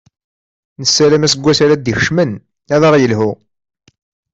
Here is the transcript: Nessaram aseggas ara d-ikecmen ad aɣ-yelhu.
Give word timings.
Nessaram 0.81 1.25
aseggas 1.25 1.59
ara 1.65 1.75
d-ikecmen 1.75 2.31
ad 2.73 2.81
aɣ-yelhu. 2.87 3.31